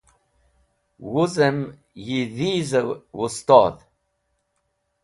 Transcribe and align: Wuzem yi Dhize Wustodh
Wuzem 1.11 1.59
yi 2.05 2.19
Dhize 2.35 2.81
Wustodh 3.17 3.79